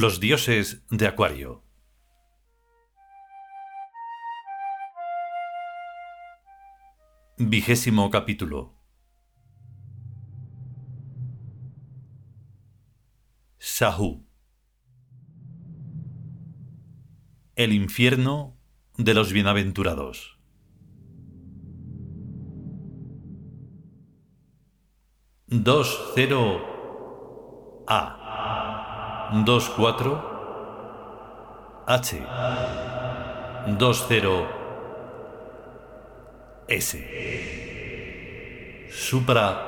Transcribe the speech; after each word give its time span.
Los 0.00 0.20
dioses 0.20 0.84
de 0.90 1.08
Acuario. 1.08 1.64
Vigésimo 7.36 8.08
capítulo. 8.08 8.76
Sahu. 13.58 14.24
El 17.56 17.72
infierno 17.72 18.56
de 18.98 19.14
los 19.14 19.32
bienaventurados. 19.32 20.38
Dos 25.48 26.12
cero 26.14 27.84
A. 27.88 28.17
Dos 29.30 29.68
cuatro 29.68 30.22
H. 31.86 32.18
Dos 33.78 34.06
cero 34.08 34.48
S. 36.66 36.98
Supra 38.90 39.66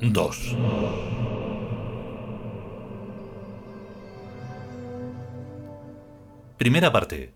2. 0.00 0.56
Primera 6.56 6.90
parte. 6.90 7.34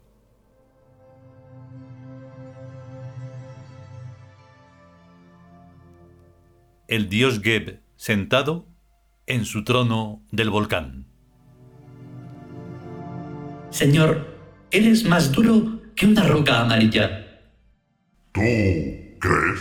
El 6.86 7.10
dios 7.10 7.42
Geb 7.42 7.82
sentado 7.96 8.67
en 9.28 9.44
su 9.44 9.62
trono 9.62 10.22
del 10.32 10.50
volcán. 10.50 11.06
Señor, 13.70 14.26
eres 14.70 15.04
más 15.04 15.30
duro 15.32 15.82
que 15.94 16.06
una 16.06 16.26
roca 16.26 16.60
amarilla. 16.60 17.26
¿Tú 18.32 18.40
crees? 18.40 19.60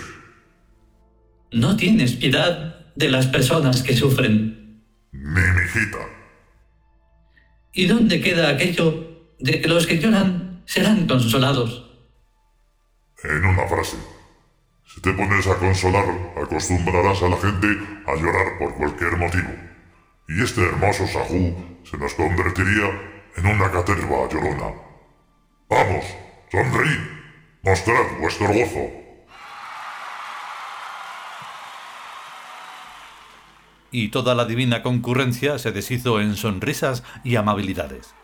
No 1.52 1.76
tienes 1.76 2.14
piedad 2.14 2.94
de 2.96 3.10
las 3.10 3.28
personas 3.28 3.84
que 3.84 3.96
sufren. 3.96 4.82
Mi 5.12 5.42
mijita. 5.42 5.98
¿Y 7.74 7.88
dónde 7.88 8.22
queda 8.22 8.50
aquello 8.50 9.36
de 9.40 9.62
que 9.62 9.68
los 9.68 9.86
que 9.86 10.00
lloran 10.00 10.64
serán 10.66 11.08
consolados? 11.08 11.92
En 13.24 13.46
una 13.46 13.68
frase. 13.68 13.98
Si 14.88 15.02
te 15.02 15.12
pones 15.12 15.46
a 15.48 15.56
consolar, 15.58 16.06
acostumbrarás 16.42 17.22
a 17.22 17.28
la 17.28 17.38
gente 17.38 17.68
a 18.08 18.16
llorar 18.16 18.58
por 18.58 18.74
cualquier 18.76 19.18
motivo. 19.18 19.50
Y 20.30 20.42
este 20.42 20.62
hermoso 20.64 21.06
Sajú 21.06 21.54
se 21.84 21.98
nos 21.98 22.14
convertiría 22.14 22.90
en 23.36 23.46
una 23.46 23.70
caterva 23.70 24.30
llorona. 24.30 24.74
Vamos, 25.70 26.06
sonreíd, 26.50 27.02
mostrad 27.64 28.18
vuestro 28.22 28.48
gozo. 28.48 28.90
Y 33.92 34.08
toda 34.10 34.36
la 34.36 34.46
divina 34.46 34.84
concurrencia 34.84 35.60
se 35.60 35.74
deshizo 35.74 36.22
en 36.22 36.38
sonrisas 36.38 37.04
y 37.26 37.36
amabilidades. 37.36 38.16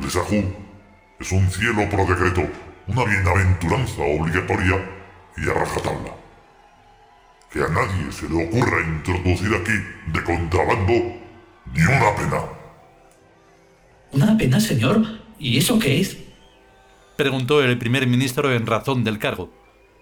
El 0.00 0.10
Sajú 0.10 0.54
es 1.18 1.32
un 1.32 1.50
cielo 1.50 1.88
por 1.88 2.06
decreto, 2.06 2.46
una 2.88 3.04
bienaventuranza 3.04 4.02
obligatoria 4.02 4.90
y 5.36 5.48
a 5.48 5.52
rajatabla. 5.54 6.16
Que 7.50 7.60
a 7.60 7.68
nadie 7.68 8.12
se 8.12 8.28
le 8.28 8.46
ocurra 8.46 8.82
introducir 8.86 9.54
aquí 9.54 9.72
de 10.12 10.24
contrabando 10.24 10.92
ni 10.92 11.82
una 11.82 12.14
pena. 12.16 12.42
¿Una 14.12 14.36
pena, 14.38 14.60
señor? 14.60 15.02
¿Y 15.38 15.58
eso 15.58 15.78
qué 15.78 16.00
es? 16.00 16.16
Preguntó 17.16 17.62
el 17.62 17.78
primer 17.78 18.06
ministro 18.06 18.52
en 18.52 18.66
razón 18.66 19.04
del 19.04 19.18
cargo. 19.18 19.52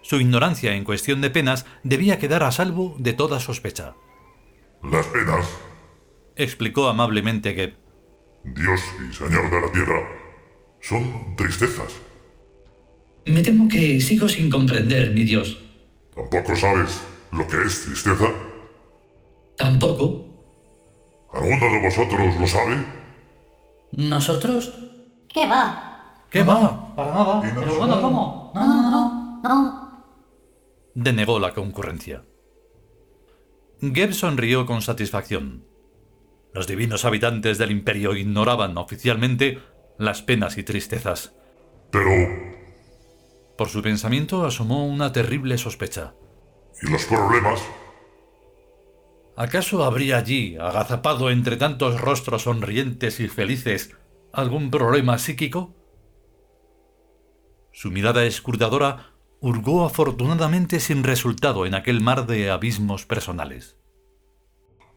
Su 0.03 0.17
ignorancia 0.17 0.75
en 0.75 0.85
cuestión 0.85 1.21
de 1.21 1.31
penas 1.31 1.65
debía 1.83 2.19
quedar 2.19 2.43
a 2.43 2.53
salvo 2.53 2.97
de 2.99 3.13
toda 3.13 3.41
sospecha. 3.41 3.95
Las 4.83 5.07
penas, 5.07 5.47
Explicó 6.37 6.89
amablemente 6.89 7.55
Geb. 7.55 7.77
Dios 8.43 8.81
y 9.09 9.15
Señor 9.15 9.51
de 9.51 9.61
la 9.61 9.73
Tierra, 9.73 10.03
son 10.81 11.37
tristezas. 11.37 11.95
Me 13.27 13.43
temo 13.43 13.69
que 13.69 14.01
sigo 14.01 14.29
sin 14.29 14.51
comprender, 14.51 15.11
mi 15.13 15.25
Dios. 15.25 15.59
¿Tampoco 16.15 16.55
sabes 16.57 17.01
lo 17.33 17.47
que 17.49 17.63
es 17.63 17.85
tristeza? 17.85 18.29
Tampoco. 19.57 20.27
¿Alguno 21.33 21.73
de 21.73 21.83
vosotros 21.83 22.41
lo 22.41 22.47
sabe? 22.47 22.85
¿Nosotros? 23.93 24.73
¿Qué 25.29 25.47
va? 25.47 26.25
¿Qué 26.31 26.43
va? 26.43 26.95
Para 26.95 27.13
nada. 27.13 27.43
Pero 27.43 27.77
bueno, 27.77 28.01
¿cómo? 28.01 28.53
No, 28.55 28.67
no, 28.67 29.41
no. 29.43 30.05
denegó 30.95 31.39
la 31.41 31.55
concurrencia. 31.55 32.25
Geb 33.81 34.13
sonrió 34.13 34.67
con 34.67 34.83
satisfacción. 34.83 35.65
Los 36.53 36.67
divinos 36.69 37.05
habitantes 37.05 37.59
del 37.59 37.73
imperio 37.73 38.15
ignoraban 38.15 38.77
oficialmente 38.79 39.59
las 39.99 40.23
penas 40.23 40.57
y 40.57 40.63
tristezas. 40.63 41.35
Pero, 41.91 42.11
Por 43.57 43.69
su 43.69 43.83
pensamiento 43.83 44.45
asomó 44.45 44.87
una 44.87 45.13
terrible 45.13 45.59
sospecha. 45.59 46.15
¿y 46.83 46.91
los 46.91 47.05
problemas? 47.05 47.61
¿Acaso 49.37 49.85
habría 49.85 50.19
allí, 50.19 50.57
agazapado 50.57 51.31
entre 51.31 51.57
tantos 51.57 52.01
rostros 52.01 52.43
sonrientes 52.43 53.21
y 53.21 53.29
felices, 53.29 53.97
algún 54.33 54.71
problema 54.71 55.19
psíquico? 55.19 55.75
Su 57.73 57.91
mirada 57.91 58.25
escrutadora 58.25 59.15
hurgó 59.41 59.85
afortunadamente 59.85 60.79
sin 60.79 61.03
resultado 61.03 61.67
en 61.67 61.75
aquel 61.75 62.01
mar 62.01 62.27
de 62.27 62.51
abismos 62.51 63.07
personales. 63.07 63.77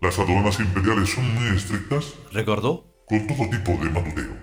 Las 0.01 0.19
aduanas 0.19 0.59
imperiales 0.59 1.09
son 1.09 1.33
muy 1.33 1.57
estrictas 1.57 2.13
Recordó, 2.31 2.85
con 3.07 3.25
todo 3.25 3.49
tipo 3.49 3.71
de 3.83 3.89
manuteo. 3.89 4.37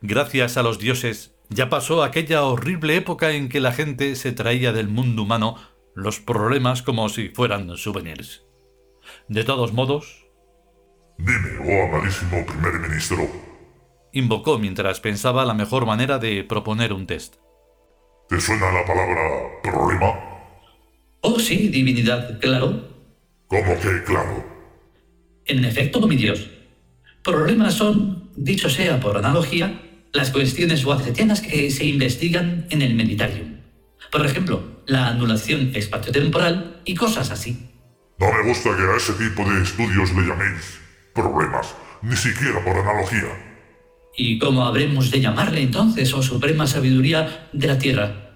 gracias 0.00 0.56
a 0.56 0.62
los 0.62 0.78
dioses, 0.78 1.34
ya 1.50 1.68
pasó 1.68 2.02
aquella 2.02 2.44
horrible 2.44 2.96
época 2.96 3.32
en 3.32 3.48
que 3.48 3.60
la 3.60 3.72
gente 3.72 4.16
se 4.16 4.32
traía 4.32 4.72
del 4.72 4.88
mundo 4.88 5.22
humano 5.22 5.56
los 5.94 6.20
problemas 6.20 6.82
como 6.82 7.08
si 7.08 7.28
fueran 7.28 7.76
souvenirs. 7.76 8.44
De 9.28 9.44
todos 9.44 9.72
modos, 9.72 10.26
Dime, 11.18 11.58
oh 11.66 11.84
amadísimo 11.84 12.46
primer 12.46 12.80
ministro, 12.80 13.28
invocó 14.12 14.58
mientras 14.58 15.00
pensaba 15.00 15.44
la 15.44 15.52
mejor 15.52 15.84
manera 15.84 16.18
de 16.18 16.44
proponer 16.44 16.92
un 16.92 17.06
test. 17.06 17.36
¿te 18.30 18.40
suena 18.40 18.72
la 18.72 18.86
palabra 18.86 19.60
problema? 19.62 20.14
Oh, 21.20 21.38
sí, 21.38 21.68
divinidad, 21.68 22.38
claro. 22.40 22.88
¿Cómo 23.48 23.74
que 23.80 24.04
claro? 24.04 24.44
En 25.44 25.64
efecto, 25.64 26.06
mi 26.06 26.14
Dios. 26.14 26.48
Problemas 27.24 27.74
son, 27.74 28.30
dicho 28.36 28.70
sea 28.70 29.00
por 29.00 29.18
analogía, 29.18 29.89
las 30.12 30.30
cuestiones 30.30 30.84
wazetianas 30.84 31.40
que 31.40 31.70
se 31.70 31.84
investigan 31.84 32.66
en 32.70 32.82
el 32.82 32.94
Meditarium. 32.94 33.60
Por 34.10 34.26
ejemplo, 34.26 34.82
la 34.86 35.08
anulación 35.08 35.70
espaciotemporal 35.74 36.80
y 36.84 36.94
cosas 36.94 37.30
así. 37.30 37.70
No 38.18 38.26
me 38.32 38.48
gusta 38.48 38.76
que 38.76 38.82
a 38.82 38.96
ese 38.96 39.12
tipo 39.12 39.48
de 39.48 39.62
estudios 39.62 40.12
le 40.14 40.22
llaméis 40.26 40.80
problemas, 41.14 41.74
ni 42.02 42.16
siquiera 42.16 42.62
por 42.64 42.76
analogía. 42.76 43.28
¿Y 44.16 44.38
cómo 44.38 44.64
habremos 44.64 45.10
de 45.10 45.20
llamarle 45.20 45.62
entonces, 45.62 46.12
oh 46.12 46.22
suprema 46.22 46.66
sabiduría 46.66 47.48
de 47.52 47.66
la 47.68 47.78
Tierra? 47.78 48.30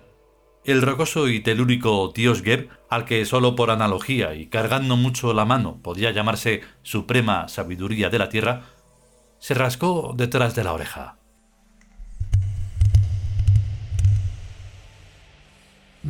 El 0.65 0.81
rocoso 0.81 1.29
y 1.29 1.41
telúrico 1.41 2.11
dios 2.15 2.43
Geb, 2.43 2.71
al 2.89 3.05
que 3.05 3.27
solo 3.27 3.55
por 3.55 3.71
analogía 3.71 4.35
y 4.35 4.47
cargando 4.47 4.97
mucho 4.97 5.35
la 5.35 5.45
mano 5.45 5.83
podía 5.83 6.11
llamarse 6.11 6.63
suprema 6.83 7.49
sabiduría 7.49 8.09
de 8.09 8.19
la 8.19 8.31
tierra, 8.31 8.63
se 9.39 9.53
rascó 9.53 10.15
detrás 10.17 10.55
de 10.55 10.65
la 10.65 10.73
oreja. 10.73 11.19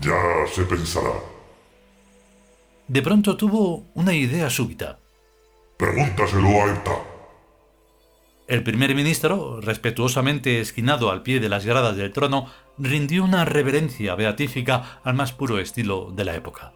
Ya 0.01 0.47
se 0.53 0.63
pensará. 0.65 1.13
De 2.89 3.01
pronto 3.01 3.37
tuvo 3.37 3.87
una 3.95 4.13
idea 4.13 4.51
súbita. 4.51 4.99
Pregúntaselo 5.77 6.49
a 6.49 6.73
Epta. 6.73 6.93
El 8.47 8.63
primer 8.63 8.95
ministro, 8.95 9.61
respetuosamente 9.63 10.61
esquinado 10.61 11.11
al 11.11 11.23
pie 11.23 11.41
de 11.41 11.49
las 11.49 11.65
gradas 11.65 11.97
del 11.97 12.13
trono, 12.13 12.51
rindió 12.77 13.25
una 13.25 13.45
reverencia 13.47 14.15
beatífica 14.17 15.01
al 15.03 15.15
más 15.15 15.33
puro 15.33 15.59
estilo 15.59 16.13
de 16.15 16.25
la 16.25 16.35
época. 16.35 16.73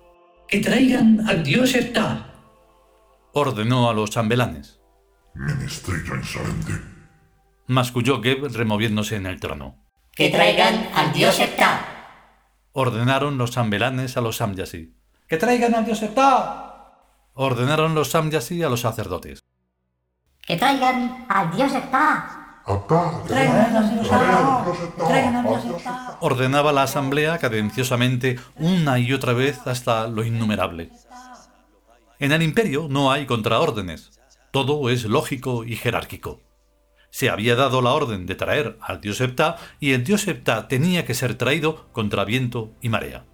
Que 0.49 0.61
traigan 0.61 1.29
al 1.29 1.45
dios 1.45 1.75
Epta. 1.75 2.33
Ordenó 3.35 3.91
a 3.91 3.95
los 3.95 4.11
chambelanes. 4.11 4.81
Ministrillo 5.35 6.17
insolente. 6.17 6.73
Masculló 7.67 8.23
Geb 8.23 8.49
removiéndose 8.51 9.17
en 9.17 9.27
el 9.27 9.39
trono. 9.39 9.77
Que 10.15 10.31
traigan 10.31 10.89
al 10.95 11.13
dios. 11.13 11.39
Ordenaron 12.81 13.39
los 13.39 13.51
chambelanes 13.51 14.17
a 14.17 14.21
los 14.21 14.37
Samyasi. 14.37 14.95
¡Que 15.27 15.37
traigan 15.37 15.75
al 15.75 15.85
dios 15.85 16.01
ordenaron 17.35 17.97
los 17.97 18.13
Samyasi 18.13 18.63
a 18.63 18.69
los 18.69 18.83
sacerdotes. 18.83 19.43
Que 20.47 20.57
traigan 20.57 21.27
al 21.29 21.51
dios. 21.51 21.73
Ordenaba 26.21 26.73
la 26.73 26.85
asamblea 26.85 27.39
cadenciosamente 27.39 28.39
una 28.55 29.01
y 29.01 29.13
otra 29.13 29.33
vez 29.33 29.67
hasta 29.67 30.07
lo 30.07 30.23
innumerable. 30.23 30.93
En 32.21 32.31
el 32.31 32.43
imperio 32.43 32.87
no 32.89 33.11
hay 33.11 33.27
contraórdenes. 33.27 34.13
Todo 34.53 34.89
es 34.89 35.05
lógico 35.05 35.65
y 35.65 35.75
jerárquico. 35.75 36.43
Se 37.11 37.31
había 37.31 37.57
dado 37.57 37.83
la 37.83 37.93
orden 37.93 38.27
de 38.27 38.35
traer 38.35 38.79
al 38.81 39.01
dios 39.01 39.17
Septa 39.17 39.57
y 39.81 39.93
el 39.93 40.05
dios 40.05 40.23
Septa 40.23 40.69
tenía 40.69 41.05
que 41.05 41.15
ser 41.15 41.35
traído 41.35 41.87
contra 41.93 42.25
viento 42.25 42.71
y 42.81 42.89
marea. 42.89 43.25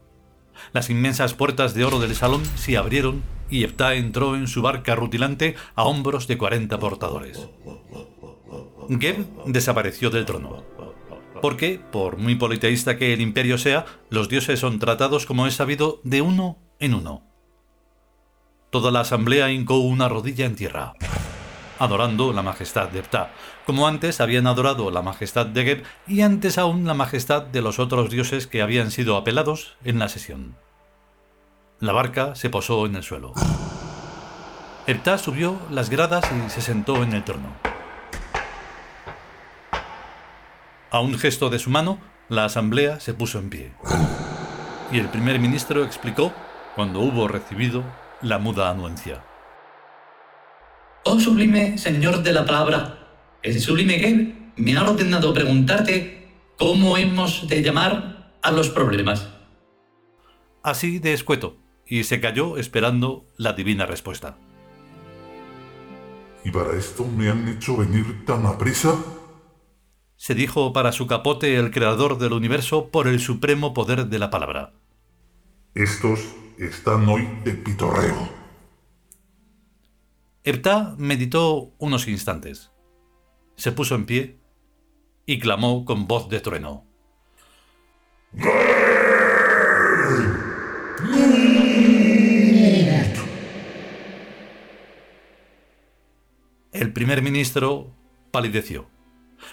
Las 0.73 0.91
inmensas 0.91 1.35
puertas 1.35 1.75
de 1.75 1.85
oro 1.85 1.99
del 1.99 2.15
salón 2.15 2.45
se 2.57 2.77
abrieron 2.77 3.23
y 3.51 3.65
Epta 3.65 3.95
entró 3.95 4.37
en 4.37 4.49
su 4.49 4.63
barca 4.63 4.95
rutilante 4.95 5.57
a 5.75 5.85
hombros 5.85 6.27
de 6.27 6.39
40 6.39 6.79
portadores. 6.79 7.49
Geb 8.89 9.27
desapareció 9.47 10.11
del 10.11 10.25
trono. 10.25 10.65
Porque, 11.43 11.81
por 11.93 12.17
muy 12.17 12.37
politeísta 12.37 12.97
que 12.97 13.13
el 13.13 13.21
imperio 13.21 13.59
sea, 13.59 13.85
los 14.09 14.29
dioses 14.29 14.61
son 14.61 14.79
tratados 14.79 15.27
como 15.27 15.47
es 15.47 15.55
sabido 15.55 16.01
de 16.05 16.23
uno 16.23 16.59
en 16.79 16.95
uno. 16.95 17.23
Toda 18.71 18.91
la 18.91 19.01
asamblea 19.01 19.53
hincó 19.53 19.79
una 19.79 20.09
rodilla 20.09 20.47
en 20.47 20.57
tierra, 20.57 20.95
adorando 21.79 22.33
la 22.33 22.43
majestad 22.43 22.89
de 22.89 23.03
Ptah, 23.03 23.31
como 23.67 23.87
antes 23.87 24.21
habían 24.21 24.47
adorado 24.47 24.91
la 24.91 25.03
majestad 25.03 25.47
de 25.47 25.65
Geb 25.65 25.85
y 26.07 26.23
antes 26.23 26.59
aún 26.59 26.87
la 26.87 26.95
majestad 26.95 27.43
de 27.43 27.63
los 27.63 27.79
otros 27.79 28.11
dioses 28.11 28.47
que 28.47 28.63
habían 28.63 28.91
sido 28.91 29.17
apelados 29.17 29.77
en 29.85 29.99
la 29.99 30.09
sesión. 30.09 30.57
La 31.81 31.93
barca 31.93 32.35
se 32.35 32.51
posó 32.51 32.87
en 32.87 32.97
el 32.97 33.03
suelo. 33.03 33.33
Ptah 34.87 35.19
subió 35.19 35.59
las 35.71 35.91
gradas 35.91 36.25
y 36.33 36.51
se 36.51 36.61
sentó 36.61 37.03
en 37.03 37.13
el 37.13 37.25
trono. 37.25 37.49
A 40.91 41.01
un 41.01 41.19
gesto 41.19 41.51
de 41.51 41.59
su 41.59 41.71
mano, 41.71 41.99
la 42.29 42.45
asamblea 42.45 43.01
se 43.01 43.15
puso 43.15 43.39
en 43.39 43.51
pie. 43.51 43.73
Y 44.93 44.99
el 44.99 45.09
primer 45.09 45.41
ministro 45.41 45.83
explicó, 45.83 46.33
cuando 46.77 47.01
hubo 47.01 47.27
recibido 47.27 47.83
la 48.23 48.39
muda 48.39 48.71
anuencia. 48.71 49.23
Oh 51.07 51.21
sublime 51.21 51.77
Señor 51.77 52.23
de 52.23 52.33
la 52.33 52.47
palabra, 52.47 52.99
el 53.43 53.61
sublime 53.61 53.99
Geb 53.99 54.35
me 54.57 54.75
ha 54.75 54.89
ordenado 54.89 55.35
preguntarte 55.35 56.29
cómo 56.59 56.97
hemos 56.97 57.47
de 57.47 57.63
llamar 57.63 58.33
a 58.41 58.51
los 58.51 58.71
problemas. 58.71 59.29
Así 60.63 60.99
de 61.01 61.13
escueto, 61.13 61.59
y 61.87 62.05
se 62.05 62.21
calló 62.21 62.57
esperando 62.57 63.27
la 63.37 63.53
divina 63.53 63.85
respuesta. 63.85 64.39
¿Y 66.43 66.51
para 66.51 66.75
esto 66.75 67.05
me 67.05 67.29
han 67.29 67.49
hecho 67.49 67.77
venir 67.77 68.25
tan 68.25 68.47
a 68.47 68.57
prisa? 68.57 68.97
Se 70.17 70.35
dijo 70.35 70.73
para 70.73 70.93
su 70.93 71.07
capote 71.07 71.57
el 71.57 71.71
creador 71.71 72.17
del 72.17 72.33
universo 72.33 72.89
por 72.89 73.09
el 73.09 73.21
supremo 73.21 73.75
poder 73.75 74.07
de 74.07 74.19
la 74.19 74.31
palabra. 74.31 74.73
Estos 75.75 76.21
están 76.59 77.07
hoy 77.11 77.29
de 77.45 77.53
pitorreo. 77.53 78.44
Epta 80.47 80.95
meditó 80.99 81.73
unos 81.79 82.07
instantes. 82.07 82.71
Se 83.57 83.73
puso 83.73 83.95
en 83.95 84.05
pie 84.05 84.39
y 85.25 85.39
clamó 85.39 85.87
con 85.87 86.07
voz 86.07 86.29
de 86.29 86.41
trueno. 86.41 86.85
El 96.73 96.93
primer 96.93 97.23
ministro 97.23 97.95
palideció. 98.31 98.91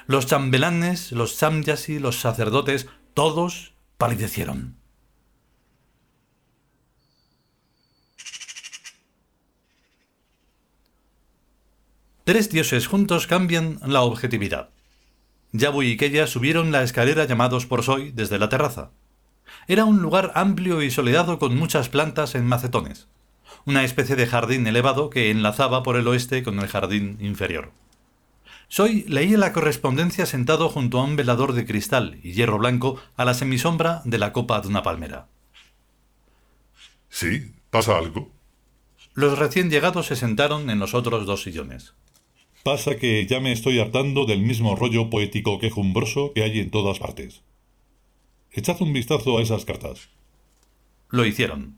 Los 0.07 0.25
chambelanes, 0.25 1.13
los 1.13 1.35
samyasi, 1.35 1.99
los 1.99 2.19
sacerdotes, 2.19 2.89
todos 3.13 3.75
palidecieron. 3.97 4.80
Tres 12.31 12.49
dioses 12.49 12.87
juntos 12.87 13.27
cambian 13.27 13.77
la 13.85 14.03
objetividad. 14.03 14.69
Yabu 15.51 15.83
y 15.83 15.97
Keya 15.97 16.27
subieron 16.27 16.71
la 16.71 16.81
escalera 16.81 17.25
llamados 17.25 17.65
por 17.65 17.83
Soy 17.83 18.13
desde 18.13 18.39
la 18.39 18.47
terraza. 18.47 18.91
Era 19.67 19.83
un 19.83 20.01
lugar 20.01 20.31
amplio 20.33 20.81
y 20.81 20.91
soleado 20.91 21.39
con 21.39 21.57
muchas 21.57 21.89
plantas 21.89 22.33
en 22.35 22.45
macetones, 22.45 23.09
una 23.65 23.83
especie 23.83 24.15
de 24.15 24.27
jardín 24.27 24.65
elevado 24.65 25.09
que 25.09 25.29
enlazaba 25.29 25.83
por 25.83 25.97
el 25.97 26.07
oeste 26.07 26.41
con 26.41 26.57
el 26.59 26.69
jardín 26.69 27.17
inferior. 27.19 27.73
Soy 28.69 29.03
leía 29.09 29.37
la 29.37 29.51
correspondencia 29.51 30.25
sentado 30.25 30.69
junto 30.69 30.99
a 30.99 31.03
un 31.03 31.17
velador 31.17 31.51
de 31.51 31.65
cristal 31.65 32.17
y 32.23 32.31
hierro 32.31 32.59
blanco 32.59 32.95
a 33.17 33.25
la 33.25 33.33
semisombra 33.33 34.03
de 34.05 34.19
la 34.19 34.31
copa 34.31 34.61
de 34.61 34.69
una 34.69 34.83
palmera. 34.83 35.27
Sí, 37.09 37.51
pasa 37.69 37.97
algo. 37.97 38.31
Los 39.15 39.37
recién 39.37 39.69
llegados 39.69 40.05
se 40.05 40.15
sentaron 40.15 40.69
en 40.69 40.79
los 40.79 40.93
otros 40.93 41.25
dos 41.25 41.43
sillones. 41.43 41.93
Pasa 42.63 42.95
que 42.95 43.25
ya 43.25 43.39
me 43.39 43.51
estoy 43.51 43.79
hartando 43.79 44.25
del 44.25 44.41
mismo 44.41 44.75
rollo 44.75 45.09
poético 45.09 45.59
quejumbroso 45.59 46.31
que 46.33 46.43
hay 46.43 46.59
en 46.59 46.69
todas 46.69 46.99
partes. 46.99 47.41
Echad 48.51 48.81
un 48.81 48.93
vistazo 48.93 49.37
a 49.37 49.41
esas 49.41 49.65
cartas. 49.65 50.09
Lo 51.09 51.25
hicieron. 51.25 51.77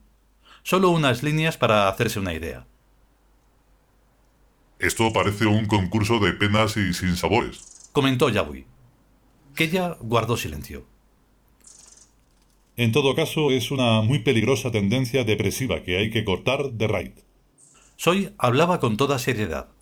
Solo 0.63 0.89
unas 0.89 1.23
líneas 1.23 1.57
para 1.57 1.87
hacerse 1.87 2.19
una 2.19 2.33
idea. 2.33 2.67
Esto 4.79 5.13
parece 5.13 5.45
un 5.45 5.67
concurso 5.67 6.19
de 6.19 6.33
penas 6.33 6.75
y 6.75 6.93
sinsabores. 6.93 7.89
Comentó 7.93 8.27
Yahweh. 8.29 8.65
Keya 9.55 9.97
guardó 10.01 10.35
silencio. 10.35 10.85
En 12.75 12.91
todo 12.91 13.15
caso, 13.15 13.51
es 13.51 13.71
una 13.71 14.01
muy 14.01 14.19
peligrosa 14.19 14.71
tendencia 14.71 15.23
depresiva 15.23 15.83
que 15.83 15.97
hay 15.97 16.09
que 16.09 16.25
cortar 16.25 16.71
de 16.71 16.87
raíz. 16.87 17.13
Soy 17.95 18.33
hablaba 18.37 18.79
con 18.79 18.97
toda 18.97 19.19
seriedad. 19.19 19.72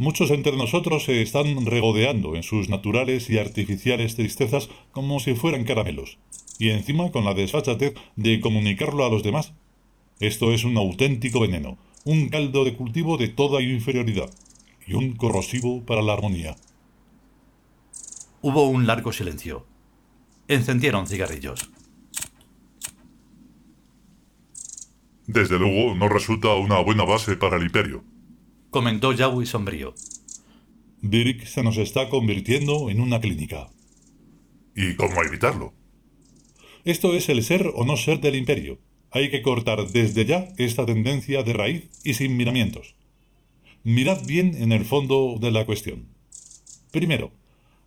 Muchos 0.00 0.30
entre 0.30 0.56
nosotros 0.56 1.04
se 1.04 1.20
están 1.20 1.66
regodeando 1.66 2.34
en 2.34 2.42
sus 2.42 2.70
naturales 2.70 3.28
y 3.28 3.36
artificiales 3.36 4.16
tristezas 4.16 4.70
como 4.92 5.20
si 5.20 5.34
fueran 5.34 5.64
caramelos, 5.64 6.16
y 6.58 6.70
encima 6.70 7.12
con 7.12 7.26
la 7.26 7.34
desfachatez 7.34 7.92
de 8.16 8.40
comunicarlo 8.40 9.04
a 9.04 9.10
los 9.10 9.22
demás. 9.22 9.52
Esto 10.18 10.52
es 10.52 10.64
un 10.64 10.78
auténtico 10.78 11.40
veneno, 11.40 11.76
un 12.06 12.30
caldo 12.30 12.64
de 12.64 12.76
cultivo 12.76 13.18
de 13.18 13.28
toda 13.28 13.60
inferioridad, 13.60 14.30
y 14.86 14.94
un 14.94 15.16
corrosivo 15.16 15.84
para 15.84 16.00
la 16.00 16.14
armonía. 16.14 16.56
Hubo 18.40 18.70
un 18.70 18.86
largo 18.86 19.12
silencio. 19.12 19.66
Encendieron 20.48 21.08
cigarrillos. 21.08 21.70
Desde 25.26 25.58
luego 25.58 25.94
no 25.94 26.08
resulta 26.08 26.54
una 26.54 26.78
buena 26.78 27.04
base 27.04 27.36
para 27.36 27.58
el 27.58 27.64
imperio. 27.64 28.02
Comentó 28.70 29.12
Yahweh 29.12 29.46
sombrío. 29.46 29.94
Dirk 31.02 31.44
se 31.44 31.64
nos 31.64 31.76
está 31.76 32.08
convirtiendo 32.08 32.88
en 32.88 33.00
una 33.00 33.20
clínica. 33.20 33.68
¿Y 34.76 34.94
cómo 34.94 35.24
evitarlo? 35.24 35.74
Esto 36.84 37.14
es 37.14 37.28
el 37.28 37.42
ser 37.42 37.72
o 37.74 37.84
no 37.84 37.96
ser 37.96 38.20
del 38.20 38.36
imperio. 38.36 38.78
Hay 39.10 39.28
que 39.28 39.42
cortar 39.42 39.88
desde 39.88 40.24
ya 40.24 40.50
esta 40.56 40.86
tendencia 40.86 41.42
de 41.42 41.52
raíz 41.52 41.90
y 42.04 42.14
sin 42.14 42.36
miramientos. 42.36 42.94
Mirad 43.82 44.24
bien 44.24 44.54
en 44.54 44.70
el 44.70 44.84
fondo 44.84 45.38
de 45.40 45.50
la 45.50 45.66
cuestión. 45.66 46.06
Primero, 46.92 47.32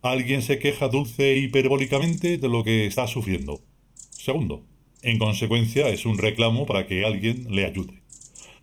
alguien 0.01 0.41
se 0.41 0.59
queja 0.59 0.89
dulce 0.89 1.31
e 1.31 1.37
hiperbólicamente 1.37 2.37
de 2.37 2.49
lo 2.49 2.65
que 2.65 2.87
está 2.87 3.07
sufriendo. 3.07 3.61
Segundo, 4.09 4.65
en 5.01 5.17
consecuencia 5.17 5.87
es 5.87 6.05
un 6.05 6.17
reclamo 6.17 6.65
para 6.65 6.87
que 6.87 7.05
alguien 7.05 7.47
le 7.55 7.65
ayude. 7.65 8.01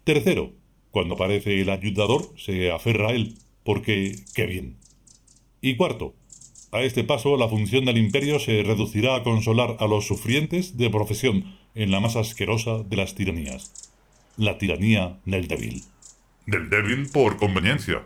Tercero, 0.04 0.59
cuando 0.90 1.14
aparece 1.14 1.60
el 1.60 1.70
ayudador 1.70 2.32
se 2.36 2.70
aferra 2.70 3.08
a 3.08 3.12
él, 3.12 3.36
porque 3.64 4.16
qué 4.34 4.46
bien. 4.46 4.76
Y 5.60 5.76
cuarto, 5.76 6.14
a 6.72 6.82
este 6.82 7.04
paso 7.04 7.36
la 7.36 7.48
función 7.48 7.84
del 7.84 7.98
imperio 7.98 8.38
se 8.38 8.62
reducirá 8.62 9.16
a 9.16 9.22
consolar 9.22 9.76
a 9.80 9.86
los 9.86 10.06
sufrientes 10.06 10.76
de 10.76 10.88
profesión 10.90 11.56
en 11.74 11.90
la 11.90 12.00
más 12.00 12.16
asquerosa 12.16 12.82
de 12.82 12.96
las 12.96 13.14
tiranías, 13.14 13.90
la 14.36 14.58
tiranía 14.58 15.18
del 15.24 15.48
débil. 15.48 15.82
Del 16.46 16.70
débil 16.70 17.08
por 17.12 17.36
conveniencia. 17.36 18.02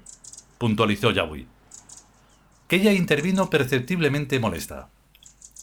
Puntualizó 0.59 1.11
Yahweh. 1.11 1.47
Que 2.69 2.77
ella 2.77 2.93
intervino 2.93 3.51
perceptiblemente 3.51 4.41
molesta. 4.41 4.89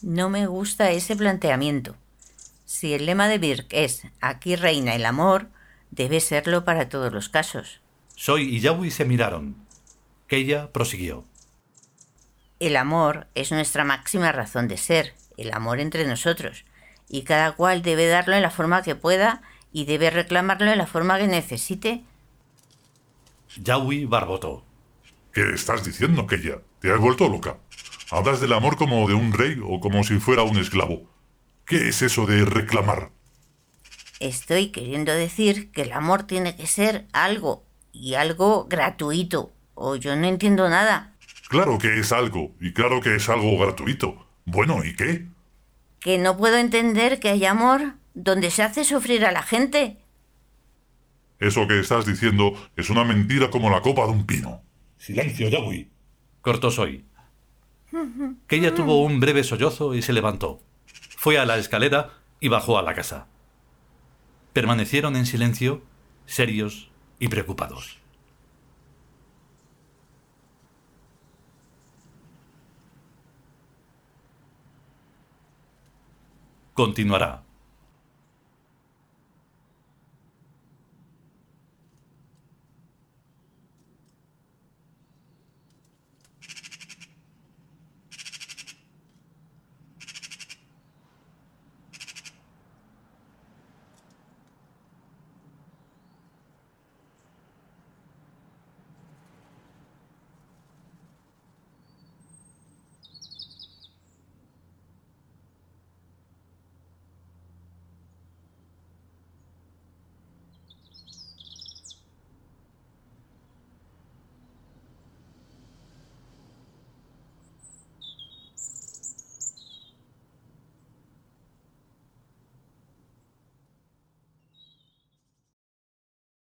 No 0.02 0.30
me 0.30 0.46
gusta 0.46 0.90
ese 0.90 1.16
planteamiento. 1.16 1.96
Si 2.64 2.94
el 2.94 3.06
lema 3.06 3.28
de 3.28 3.38
Birk 3.38 3.66
es 3.70 4.02
aquí 4.20 4.56
reina 4.56 4.94
el 4.94 5.04
amor, 5.04 5.48
debe 5.92 6.18
serlo 6.18 6.64
para 6.64 6.88
todos 6.88 7.12
los 7.12 7.28
casos. 7.28 7.80
Soy 8.16 8.56
y 8.56 8.60
Yahweh 8.60 8.90
se 8.90 9.04
miraron. 9.04 9.56
Keya 10.26 10.72
prosiguió. 10.72 11.24
El 12.58 12.76
amor 12.76 13.28
es 13.34 13.52
nuestra 13.52 13.84
máxima 13.84 14.32
razón 14.32 14.68
de 14.68 14.78
ser, 14.78 15.14
el 15.36 15.52
amor 15.52 15.80
entre 15.80 16.06
nosotros, 16.06 16.64
y 17.08 17.22
cada 17.22 17.52
cual 17.52 17.82
debe 17.82 18.06
darlo 18.06 18.34
en 18.34 18.42
la 18.42 18.50
forma 18.50 18.82
que 18.82 18.94
pueda 18.94 19.42
y 19.72 19.84
debe 19.84 20.10
reclamarlo 20.10 20.70
en 20.70 20.78
la 20.78 20.86
forma 20.86 21.18
que 21.18 21.26
necesite. 21.26 22.02
Yaui 23.56 24.06
barbotó. 24.06 24.64
¿Qué 25.32 25.52
estás 25.54 25.84
diciendo, 25.84 26.26
Keya? 26.26 26.58
¿Te 26.80 26.92
has 26.92 27.00
vuelto 27.00 27.28
loca? 27.28 27.58
Hablas 28.10 28.40
del 28.40 28.52
amor 28.52 28.76
como 28.76 29.08
de 29.08 29.14
un 29.14 29.32
rey 29.32 29.58
o 29.62 29.80
como 29.80 30.04
si 30.04 30.18
fuera 30.18 30.42
un 30.42 30.58
esclavo. 30.58 31.02
¿Qué 31.64 31.88
es 31.88 32.02
eso 32.02 32.26
de 32.26 32.44
reclamar? 32.44 33.10
Estoy 34.22 34.68
queriendo 34.68 35.12
decir 35.12 35.72
que 35.72 35.82
el 35.82 35.90
amor 35.90 36.22
tiene 36.22 36.54
que 36.54 36.68
ser 36.68 37.08
algo, 37.12 37.64
y 37.90 38.14
algo 38.14 38.66
gratuito, 38.66 39.50
o 39.74 39.96
yo 39.96 40.14
no 40.14 40.28
entiendo 40.28 40.68
nada. 40.68 41.16
Claro 41.48 41.76
que 41.78 41.98
es 41.98 42.12
algo, 42.12 42.54
y 42.60 42.72
claro 42.72 43.00
que 43.00 43.16
es 43.16 43.28
algo 43.28 43.58
gratuito. 43.58 44.24
Bueno, 44.44 44.84
¿y 44.84 44.94
qué? 44.94 45.26
Que 45.98 46.18
no 46.18 46.36
puedo 46.36 46.56
entender 46.56 47.18
que 47.18 47.30
hay 47.30 47.44
amor 47.44 47.94
donde 48.14 48.52
se 48.52 48.62
hace 48.62 48.84
sufrir 48.84 49.26
a 49.26 49.32
la 49.32 49.42
gente. 49.42 49.98
Eso 51.40 51.66
que 51.66 51.80
estás 51.80 52.06
diciendo 52.06 52.52
es 52.76 52.90
una 52.90 53.02
mentira 53.02 53.50
como 53.50 53.70
la 53.70 53.80
copa 53.80 54.04
de 54.04 54.12
un 54.12 54.24
pino. 54.24 54.62
Silencio, 54.98 55.48
Yawi. 55.48 55.90
Cortó 56.42 56.70
Soy. 56.70 57.04
Que 58.46 58.54
ella 58.54 58.72
tuvo 58.72 59.02
un 59.02 59.18
breve 59.18 59.42
sollozo 59.42 59.96
y 59.96 60.02
se 60.02 60.12
levantó. 60.12 60.60
Fue 61.16 61.38
a 61.38 61.44
la 61.44 61.58
escalera 61.58 62.10
y 62.38 62.46
bajó 62.46 62.78
a 62.78 62.82
la 62.82 62.94
casa. 62.94 63.26
Permanecieron 64.52 65.16
en 65.16 65.26
silencio, 65.26 65.82
serios 66.26 66.90
y 67.18 67.28
preocupados. 67.28 67.98
Continuará. 76.74 77.44